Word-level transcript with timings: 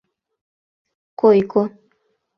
Койко... 1.19 1.63